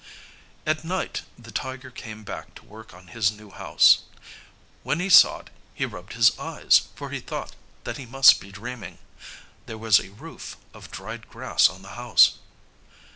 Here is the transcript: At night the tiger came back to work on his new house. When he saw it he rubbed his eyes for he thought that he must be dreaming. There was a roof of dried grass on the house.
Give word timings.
At 0.65 0.83
night 0.83 1.21
the 1.37 1.51
tiger 1.51 1.91
came 1.91 2.23
back 2.23 2.55
to 2.55 2.65
work 2.65 2.91
on 2.91 3.09
his 3.09 3.29
new 3.31 3.51
house. 3.51 3.99
When 4.81 4.99
he 4.99 5.09
saw 5.11 5.41
it 5.41 5.51
he 5.75 5.85
rubbed 5.85 6.13
his 6.13 6.35
eyes 6.39 6.87
for 6.95 7.11
he 7.11 7.19
thought 7.19 7.55
that 7.83 7.97
he 7.97 8.07
must 8.07 8.39
be 8.41 8.51
dreaming. 8.51 8.97
There 9.67 9.77
was 9.77 9.99
a 9.99 10.09
roof 10.09 10.57
of 10.73 10.89
dried 10.89 11.29
grass 11.29 11.69
on 11.69 11.83
the 11.83 11.89
house. 12.01 12.39